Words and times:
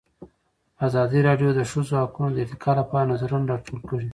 ازادي 0.87 1.19
راډیو 1.27 1.49
د 1.53 1.55
د 1.59 1.61
ښځو 1.71 1.93
حقونه 2.03 2.31
د 2.33 2.37
ارتقا 2.45 2.71
لپاره 2.79 3.09
نظرونه 3.11 3.45
راټول 3.51 3.79
کړي. 3.89 4.07